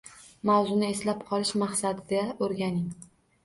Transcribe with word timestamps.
Mavzuni 0.49 0.87
eslab 0.93 1.21
qolish 1.29 1.53
maqsadida 1.67 2.27
o‘rganing. 2.45 2.93